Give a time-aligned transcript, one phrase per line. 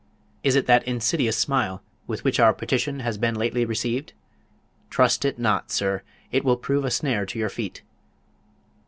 [0.43, 4.13] Is it that insidious smile with which our petition has been lately received?
[4.89, 7.83] Trust it not, sir; it will prove a snare to your feet.